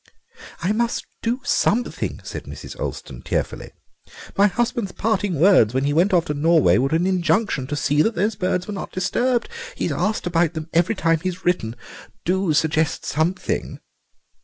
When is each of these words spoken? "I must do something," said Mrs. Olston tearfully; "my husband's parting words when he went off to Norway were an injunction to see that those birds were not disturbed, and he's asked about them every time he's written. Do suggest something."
"I 0.63 0.71
must 0.71 1.05
do 1.21 1.41
something," 1.43 2.21
said 2.23 2.45
Mrs. 2.45 2.75
Olston 2.79 3.21
tearfully; 3.23 3.69
"my 4.35 4.47
husband's 4.47 4.93
parting 4.93 5.39
words 5.39 5.75
when 5.75 5.83
he 5.83 5.93
went 5.93 6.11
off 6.11 6.25
to 6.25 6.33
Norway 6.33 6.79
were 6.79 6.89
an 6.95 7.05
injunction 7.05 7.67
to 7.67 7.75
see 7.75 8.01
that 8.01 8.15
those 8.15 8.33
birds 8.35 8.65
were 8.65 8.73
not 8.73 8.91
disturbed, 8.91 9.47
and 9.69 9.77
he's 9.77 9.91
asked 9.91 10.25
about 10.25 10.55
them 10.55 10.69
every 10.73 10.95
time 10.95 11.19
he's 11.21 11.45
written. 11.45 11.75
Do 12.25 12.51
suggest 12.55 13.05
something." 13.05 13.79